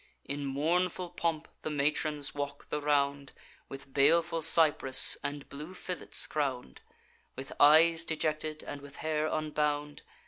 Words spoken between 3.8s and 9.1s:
baleful cypress and blue fillets crown'd, With eyes dejected, and with